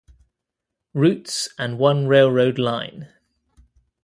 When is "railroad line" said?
2.07-3.13